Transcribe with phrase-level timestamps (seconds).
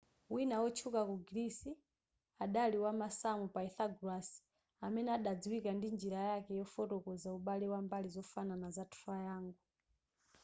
[0.33, 1.69] wina wotchuka ku greece
[2.45, 4.29] adali wamasamu pythagoras
[4.85, 9.59] amene adadziwika ndi njira yake yofotokoza ubale wa mbali zofanana za triangle